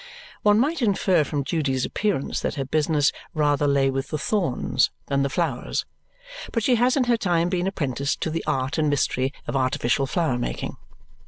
[0.41, 5.21] One might infer from Judy's appearance that her business rather lay with the thorns than
[5.21, 5.85] the flowers,
[6.51, 10.07] but she has in her time been apprenticed to the art and mystery of artificial
[10.07, 10.75] flower making.